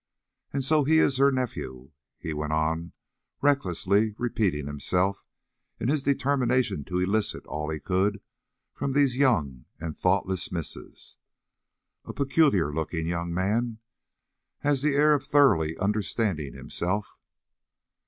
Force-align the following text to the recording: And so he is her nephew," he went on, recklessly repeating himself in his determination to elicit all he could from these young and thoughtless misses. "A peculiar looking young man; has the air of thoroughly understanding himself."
And 0.51 0.63
so 0.63 0.83
he 0.83 0.97
is 0.97 1.17
her 1.17 1.31
nephew," 1.31 1.91
he 2.17 2.33
went 2.33 2.53
on, 2.53 2.91
recklessly 3.39 4.15
repeating 4.17 4.65
himself 4.65 5.23
in 5.79 5.89
his 5.89 6.01
determination 6.01 6.83
to 6.85 6.97
elicit 6.97 7.45
all 7.45 7.69
he 7.69 7.79
could 7.79 8.19
from 8.73 8.93
these 8.93 9.15
young 9.15 9.65
and 9.79 9.95
thoughtless 9.95 10.51
misses. 10.51 11.17
"A 12.05 12.13
peculiar 12.13 12.73
looking 12.73 13.05
young 13.05 13.31
man; 13.31 13.77
has 14.61 14.81
the 14.81 14.95
air 14.95 15.13
of 15.13 15.23
thoroughly 15.23 15.77
understanding 15.77 16.55
himself." 16.55 17.19